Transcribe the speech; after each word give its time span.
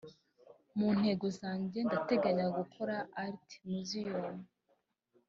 mu 0.77 0.89
ntego 0.97 1.25
zanjye 1.39 1.79
ndateganya 1.87 2.45
gukora 2.57 2.95
Art 3.25 3.47
Museum 3.69 4.37